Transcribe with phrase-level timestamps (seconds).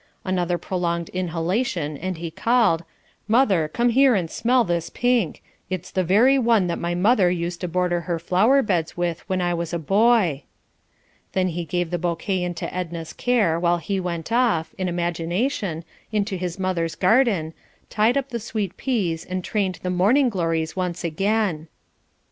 [0.25, 2.83] Another prolonged inhalation and he called,
[3.27, 7.61] "Mother, come here and smell this pink; it's the very one that my mother used
[7.61, 10.41] to border her flowerbeds with when I was a boy."
[11.33, 16.35] Then he gave the bouquet into Edna's care while he went off, in imagination, into
[16.35, 17.53] his mother's garden,
[17.91, 21.67] tied up the sweet peas and trained the morning glories once again.